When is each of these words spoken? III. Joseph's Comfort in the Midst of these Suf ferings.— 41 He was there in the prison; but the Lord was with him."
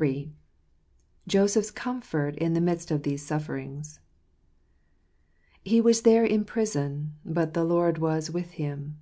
III. 0.00 0.32
Joseph's 1.26 1.72
Comfort 1.72 2.36
in 2.36 2.52
the 2.54 2.60
Midst 2.60 2.92
of 2.92 3.02
these 3.02 3.26
Suf 3.26 3.48
ferings.— 3.48 3.98
41 5.64 5.64
He 5.64 5.80
was 5.80 6.02
there 6.02 6.24
in 6.24 6.42
the 6.42 6.46
prison; 6.46 7.14
but 7.24 7.54
the 7.54 7.64
Lord 7.64 7.98
was 7.98 8.30
with 8.30 8.52
him." 8.52 8.98